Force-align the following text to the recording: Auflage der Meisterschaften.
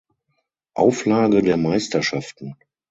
Auflage 0.73 1.43
der 1.43 1.57
Meisterschaften. 1.57 2.55